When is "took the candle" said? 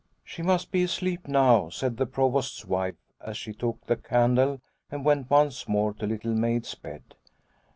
3.53-4.59